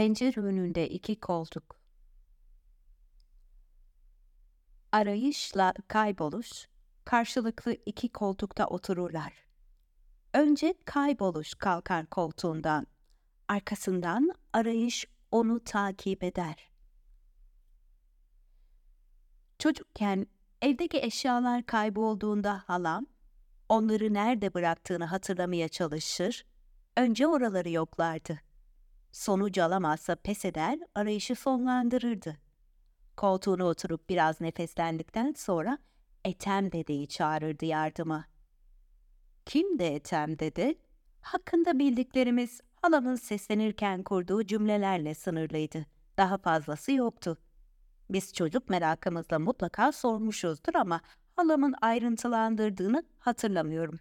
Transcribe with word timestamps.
Pencere 0.00 0.40
önünde 0.40 0.88
iki 0.88 1.20
koltuk. 1.20 1.76
Arayışla 4.92 5.74
kayboluş, 5.88 6.68
karşılıklı 7.04 7.76
iki 7.86 8.08
koltukta 8.08 8.66
otururlar. 8.66 9.32
Önce 10.34 10.74
kayboluş 10.84 11.54
kalkar 11.54 12.06
koltuğundan, 12.06 12.86
arkasından 13.48 14.32
arayış 14.52 15.06
onu 15.30 15.64
takip 15.64 16.24
eder. 16.24 16.70
Çocukken 19.58 20.26
evdeki 20.62 20.98
eşyalar 20.98 21.66
kaybolduğunda 21.66 22.62
halam, 22.66 23.06
onları 23.68 24.14
nerede 24.14 24.54
bıraktığını 24.54 25.04
hatırlamaya 25.04 25.68
çalışır, 25.68 26.44
önce 26.96 27.26
oraları 27.26 27.70
yoklardı. 27.70 28.49
Sonuç 29.12 29.58
alamazsa 29.58 30.14
pes 30.16 30.44
eder, 30.44 30.78
arayışı 30.94 31.34
sonlandırırdı. 31.34 32.36
Koltuğuna 33.16 33.64
oturup 33.64 34.08
biraz 34.08 34.40
nefeslendikten 34.40 35.34
sonra 35.36 35.78
Etem 36.24 36.72
dedeyi 36.72 37.08
çağırırdı 37.08 37.64
yardıma. 37.64 38.24
Kim 39.46 39.78
de 39.78 39.94
Etem 39.94 40.38
dede? 40.38 40.74
Hakkında 41.20 41.78
bildiklerimiz 41.78 42.60
halamın 42.82 43.16
seslenirken 43.16 44.02
kurduğu 44.02 44.46
cümlelerle 44.46 45.14
sınırlıydı. 45.14 45.86
Daha 46.16 46.38
fazlası 46.38 46.92
yoktu. 46.92 47.38
Biz 48.10 48.32
çocuk 48.32 48.70
merakımızla 48.70 49.38
mutlaka 49.38 49.92
sormuşuzdur 49.92 50.74
ama 50.74 51.00
halamın 51.36 51.74
ayrıntılandırdığını 51.80 53.04
hatırlamıyorum. 53.18 53.98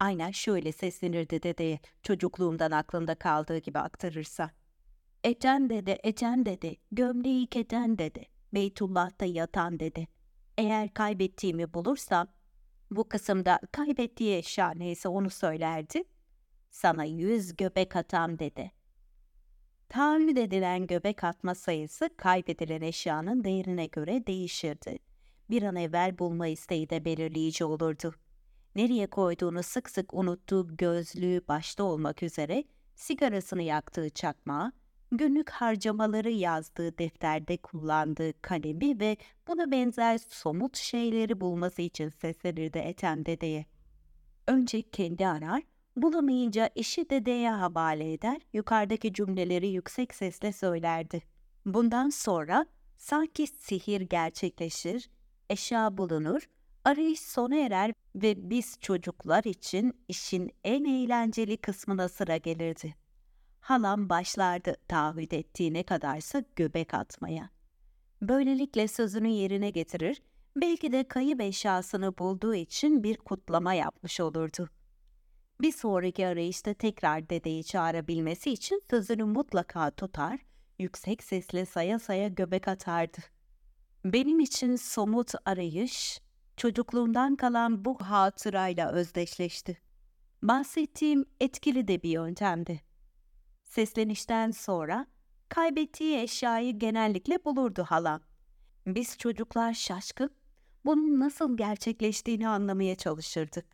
Aynen 0.00 0.30
şöyle 0.30 0.72
seslenirdi 0.72 1.42
dedeye 1.42 1.80
çocukluğumdan 2.02 2.70
aklımda 2.70 3.14
kaldığı 3.14 3.58
gibi 3.58 3.78
aktarırsa. 3.78 4.50
Ecen 5.24 5.70
dede, 5.70 5.98
Ecen 6.02 6.46
dede, 6.46 6.76
gömleği 6.92 7.46
keten 7.46 7.98
dede, 7.98 8.24
Beytullah'ta 8.54 9.24
yatan 9.24 9.80
dede. 9.80 10.06
Eğer 10.58 10.94
kaybettiğimi 10.94 11.74
bulursam, 11.74 12.28
bu 12.90 13.08
kısımda 13.08 13.60
kaybettiği 13.72 14.36
eşya 14.36 14.70
neyse 14.70 15.08
onu 15.08 15.30
söylerdi. 15.30 16.04
Sana 16.70 17.04
yüz 17.04 17.56
göbek 17.56 17.96
atam 17.96 18.38
dedi. 18.38 18.72
Taahhüt 19.88 20.38
edilen 20.38 20.86
göbek 20.86 21.24
atma 21.24 21.54
sayısı 21.54 22.10
kaybedilen 22.16 22.80
eşyanın 22.80 23.44
değerine 23.44 23.86
göre 23.86 24.26
değişirdi. 24.26 24.98
Bir 25.50 25.62
an 25.62 25.76
evvel 25.76 26.18
bulma 26.18 26.46
isteği 26.46 26.90
de 26.90 27.04
belirleyici 27.04 27.64
olurdu. 27.64 28.14
Nereye 28.74 29.06
koyduğunu 29.06 29.62
sık 29.62 29.90
sık 29.90 30.14
unuttuğu 30.14 30.76
gözlüğü 30.76 31.40
başta 31.48 31.84
olmak 31.84 32.22
üzere 32.22 32.64
sigarasını 32.94 33.62
yaktığı 33.62 34.10
çakmağı, 34.10 34.72
günlük 35.12 35.50
harcamaları 35.50 36.30
yazdığı 36.30 36.98
defterde 36.98 37.56
kullandığı 37.56 38.42
kalemi 38.42 39.00
ve 39.00 39.16
buna 39.48 39.70
benzer 39.70 40.18
somut 40.28 40.76
şeyleri 40.76 41.40
bulması 41.40 41.82
için 41.82 42.08
seslenirdi 42.08 42.78
Ethem 42.78 43.26
dedeye. 43.26 43.66
Önce 44.46 44.82
kendi 44.82 45.26
arar, 45.26 45.62
bulamayınca 45.96 46.70
işi 46.74 47.10
dedeye 47.10 47.50
havale 47.50 48.12
eder, 48.12 48.40
yukarıdaki 48.52 49.12
cümleleri 49.12 49.68
yüksek 49.68 50.14
sesle 50.14 50.52
söylerdi. 50.52 51.22
Bundan 51.66 52.08
sonra 52.08 52.66
sanki 52.96 53.46
sihir 53.46 54.00
gerçekleşir, 54.00 55.10
eşya 55.50 55.98
bulunur, 55.98 56.48
arayış 56.84 57.20
sona 57.20 57.56
erer 57.56 57.92
ve 58.14 58.50
biz 58.50 58.76
çocuklar 58.80 59.44
için 59.44 60.04
işin 60.08 60.50
en 60.64 60.84
eğlenceli 60.84 61.56
kısmına 61.56 62.08
sıra 62.08 62.36
gelirdi. 62.36 62.94
Halam 63.60 64.08
başlardı 64.08 64.76
taahhüt 64.88 65.32
ettiğine 65.32 65.82
kadarsa 65.82 66.42
göbek 66.56 66.94
atmaya. 66.94 67.50
Böylelikle 68.22 68.88
sözünü 68.88 69.28
yerine 69.28 69.70
getirir, 69.70 70.22
belki 70.56 70.92
de 70.92 71.08
kayıp 71.08 71.40
eşyasını 71.40 72.18
bulduğu 72.18 72.54
için 72.54 73.02
bir 73.02 73.16
kutlama 73.16 73.74
yapmış 73.74 74.20
olurdu. 74.20 74.68
Bir 75.60 75.72
sonraki 75.72 76.26
arayışta 76.26 76.74
tekrar 76.74 77.30
dedeyi 77.30 77.64
çağırabilmesi 77.64 78.50
için 78.50 78.82
sözünü 78.90 79.24
mutlaka 79.24 79.90
tutar, 79.90 80.40
yüksek 80.78 81.22
sesle 81.22 81.66
saya 81.66 81.98
saya 81.98 82.28
göbek 82.28 82.68
atardı. 82.68 83.18
Benim 84.04 84.40
için 84.40 84.76
somut 84.76 85.32
arayış, 85.44 86.20
çocukluğumdan 86.60 87.36
kalan 87.36 87.84
bu 87.84 87.98
hatırayla 88.00 88.92
özdeşleşti. 88.92 89.78
Bahsettiğim 90.42 91.24
etkili 91.40 91.88
de 91.88 92.02
bir 92.02 92.10
yöntemdi. 92.10 92.80
Seslenişten 93.64 94.50
sonra 94.50 95.06
kaybettiği 95.48 96.18
eşyayı 96.18 96.78
genellikle 96.78 97.44
bulurdu 97.44 97.84
halam. 97.88 98.20
Biz 98.86 99.18
çocuklar 99.18 99.74
şaşkın, 99.74 100.30
bunun 100.84 101.20
nasıl 101.20 101.56
gerçekleştiğini 101.56 102.48
anlamaya 102.48 102.96
çalışırdık. 102.96 103.66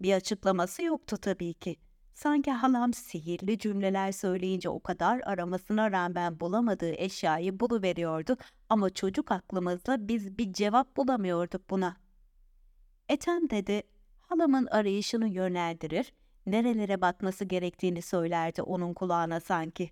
Bir 0.00 0.12
açıklaması 0.12 0.82
yoktu 0.82 1.16
tabii 1.16 1.54
ki. 1.54 1.76
Sanki 2.14 2.50
halam 2.50 2.94
sihirli 2.94 3.58
cümleler 3.58 4.12
söyleyince 4.12 4.68
o 4.68 4.80
kadar 4.80 5.20
aramasına 5.24 5.92
rağmen 5.92 6.40
bulamadığı 6.40 6.92
eşyayı 6.92 7.60
buluveriyordu 7.60 8.36
ama 8.68 8.90
çocuk 8.90 9.32
aklımızla 9.32 10.08
biz 10.08 10.38
bir 10.38 10.52
cevap 10.52 10.96
bulamıyorduk 10.96 11.70
buna. 11.70 12.05
Ethem 13.08 13.50
dedi, 13.50 13.82
halamın 14.20 14.66
arayışını 14.66 15.28
yönlendirir, 15.28 16.12
nerelere 16.46 17.00
bakması 17.00 17.44
gerektiğini 17.44 18.02
söylerdi 18.02 18.62
onun 18.62 18.94
kulağına 18.94 19.40
sanki. 19.40 19.90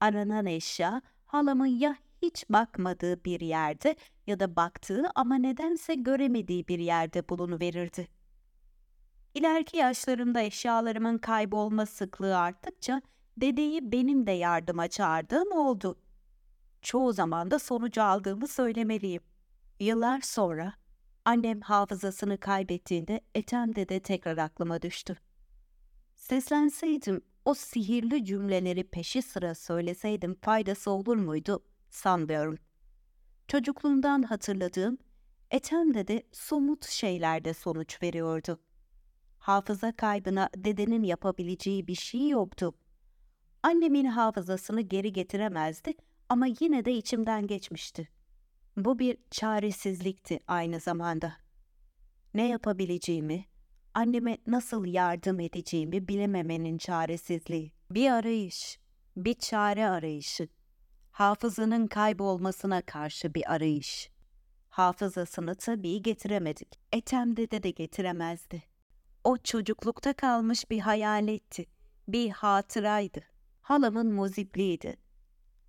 Aranan 0.00 0.46
eşya 0.46 1.02
halamın 1.26 1.66
ya 1.66 1.96
hiç 2.22 2.44
bakmadığı 2.50 3.24
bir 3.24 3.40
yerde 3.40 3.96
ya 4.26 4.40
da 4.40 4.56
baktığı 4.56 5.04
ama 5.14 5.34
nedense 5.34 5.94
göremediği 5.94 6.68
bir 6.68 6.78
yerde 6.78 7.28
bulunuverirdi. 7.28 8.08
İleriki 9.34 9.76
yaşlarımda 9.76 10.40
eşyalarımın 10.40 11.18
kaybolma 11.18 11.86
sıklığı 11.86 12.38
arttıkça 12.38 13.02
dedeyi 13.36 13.92
benim 13.92 14.26
de 14.26 14.32
yardıma 14.32 14.88
çağırdığım 14.88 15.52
oldu. 15.52 15.98
Çoğu 16.82 17.12
zaman 17.12 17.50
da 17.50 17.58
sonucu 17.58 18.02
aldığımı 18.02 18.48
söylemeliyim. 18.48 19.22
Yıllar 19.80 20.20
sonra 20.20 20.81
annem 21.24 21.60
hafızasını 21.60 22.38
kaybettiğinde 22.38 23.20
Ethem 23.34 23.74
dede 23.74 24.00
tekrar 24.00 24.38
aklıma 24.38 24.82
düştü. 24.82 25.16
Seslenseydim, 26.14 27.20
o 27.44 27.54
sihirli 27.54 28.24
cümleleri 28.24 28.84
peşi 28.84 29.22
sıra 29.22 29.54
söyleseydim 29.54 30.34
faydası 30.42 30.90
olur 30.90 31.16
muydu 31.16 31.64
sanmıyorum. 31.90 32.58
Çocukluğumdan 33.48 34.22
hatırladığım 34.22 34.98
Ethem 35.50 35.94
dede 35.94 36.22
somut 36.32 36.86
şeylerde 36.86 37.54
sonuç 37.54 38.02
veriyordu. 38.02 38.60
Hafıza 39.38 39.96
kaybına 39.96 40.50
dedenin 40.56 41.02
yapabileceği 41.02 41.86
bir 41.86 41.94
şey 41.94 42.28
yoktu. 42.28 42.74
Annemin 43.62 44.04
hafızasını 44.04 44.80
geri 44.80 45.12
getiremezdi 45.12 45.94
ama 46.28 46.46
yine 46.60 46.84
de 46.84 46.92
içimden 46.92 47.46
geçmişti. 47.46 48.08
Bu 48.76 48.98
bir 48.98 49.18
çaresizlikti 49.30 50.40
aynı 50.46 50.80
zamanda. 50.80 51.36
Ne 52.34 52.48
yapabileceğimi, 52.48 53.44
anneme 53.94 54.38
nasıl 54.46 54.86
yardım 54.86 55.40
edeceğimi 55.40 56.08
bilememenin 56.08 56.78
çaresizliği. 56.78 57.72
Bir 57.90 58.10
arayış, 58.10 58.78
bir 59.16 59.34
çare 59.34 59.88
arayışı. 59.88 60.48
Hafızanın 61.10 61.86
kaybolmasına 61.86 62.82
karşı 62.82 63.34
bir 63.34 63.52
arayış. 63.52 64.10
Hafızasını 64.68 65.54
tabii 65.54 66.02
getiremedik. 66.02 66.80
Etem 66.92 67.36
dede 67.36 67.62
de 67.62 67.70
getiremezdi. 67.70 68.62
O 69.24 69.36
çocuklukta 69.36 70.12
kalmış 70.12 70.70
bir 70.70 70.80
hayaletti, 70.80 71.66
bir 72.08 72.30
hatıraydı. 72.30 73.20
Halamın 73.62 74.12
muzipliydi. 74.12 74.96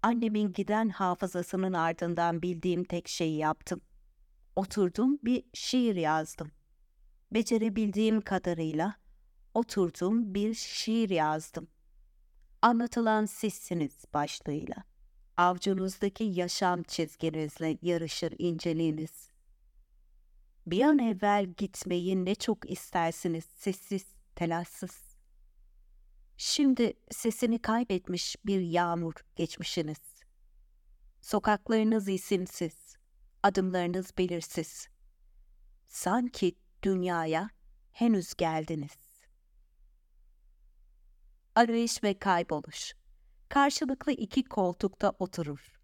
Annemin 0.04 0.54
giden 0.54 0.90
hafızasının 0.90 1.74
ardından 1.74 2.42
bildiğim 2.42 2.84
tek 2.84 3.08
şeyi 3.08 3.38
yaptım. 3.38 3.82
Oturdum 4.56 5.20
bir 5.24 5.44
şiir 5.54 5.96
yazdım. 5.96 6.52
Becerebildiğim 7.32 8.22
kadarıyla 8.22 8.96
oturdum 9.54 10.34
bir 10.34 10.54
şiir 10.54 11.10
yazdım. 11.10 11.68
Anlatılan 12.62 13.26
sizsiniz 13.26 14.06
başlığıyla. 14.14 14.84
Avcunuzdaki 15.38 16.24
yaşam 16.24 16.84
çizginizle 16.84 17.78
yarışır 17.82 18.34
inceliğiniz. 18.38 19.30
Bir 20.68 20.82
an 20.82 21.00
evvel 21.00 21.46
gitmeyi 21.46 22.26
ne 22.26 22.36
çok 22.36 22.72
istersiniz 22.72 23.46
sessiz, 23.46 24.06
telaşsız. 24.36 25.03
Şimdi 26.38 26.94
sesini 27.12 27.62
kaybetmiş 27.62 28.36
bir 28.46 28.62
yağmur 28.62 29.14
geçmişiniz. 29.36 30.00
Sokaklarınız 31.22 32.08
isimsiz, 32.08 32.98
adımlarınız 33.44 34.18
belirsiz. 34.18 34.88
Sanki 35.88 36.56
dünyaya 36.84 37.50
henüz 37.92 38.34
geldiniz. 38.34 38.98
Arayış 41.56 42.04
ve 42.04 42.20
kayboluş. 42.20 42.94
karşılıklı 43.50 44.12
iki 44.12 44.44
koltukta 44.44 45.12
oturur. 45.20 45.80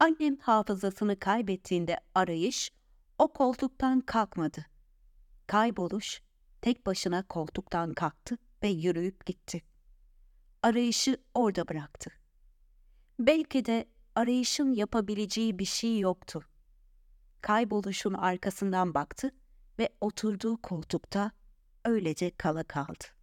Annem 0.00 0.36
hafızasını 0.36 1.18
kaybettiğinde 1.18 2.00
arayış 2.14 2.70
o 3.18 3.32
koltuktan 3.32 4.00
kalkmadı. 4.00 4.66
Kayboluş 5.46 6.22
tek 6.62 6.86
başına 6.86 7.22
koltuktan 7.22 7.94
kalktı 7.94 8.38
ve 8.62 8.68
yürüyüp 8.68 9.26
gitti. 9.26 9.62
Arayışı 10.62 11.16
orada 11.34 11.68
bıraktı. 11.68 12.10
Belki 13.18 13.64
de 13.64 13.88
arayışın 14.14 14.72
yapabileceği 14.72 15.58
bir 15.58 15.64
şey 15.64 15.98
yoktu. 15.98 16.42
Kayboluşun 17.40 18.14
arkasından 18.14 18.94
baktı 18.94 19.30
ve 19.78 19.88
oturduğu 20.00 20.62
koltukta 20.62 21.30
öylece 21.84 22.30
kala 22.30 22.64
kaldı. 22.64 23.15